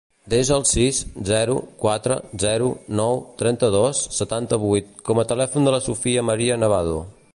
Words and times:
Desa 0.33 0.53
el 0.59 0.63
sis, 0.67 1.01
zero, 1.31 1.57
quatre, 1.83 2.17
zero, 2.45 2.69
nou, 3.01 3.21
trenta-dos, 3.43 4.01
setanta-vuit 4.21 4.89
com 5.11 5.23
a 5.25 5.27
telèfon 5.33 5.69
de 5.71 5.75
la 5.77 5.83
Sofia 5.91 6.25
maria 6.33 6.59
Nevado. 6.65 6.99